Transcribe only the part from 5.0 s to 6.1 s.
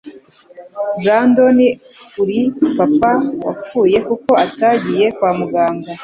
kwa muganga.